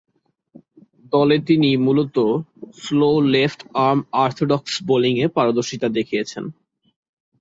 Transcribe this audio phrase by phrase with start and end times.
[1.13, 2.27] দলে তিনি মূলতঃ
[2.79, 6.43] স্লো লেফট-আর্ম অর্থোডক্স বোলিংয়ে পারদর্শীতা দেখিয়েছেন।